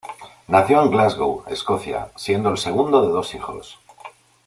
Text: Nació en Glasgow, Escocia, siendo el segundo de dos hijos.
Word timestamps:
Nació 0.47 0.81
en 0.81 0.89
Glasgow, 0.89 1.43
Escocia, 1.47 2.07
siendo 2.15 2.49
el 2.49 2.57
segundo 2.57 3.03
de 3.05 3.11
dos 3.13 3.35
hijos. 3.35 3.77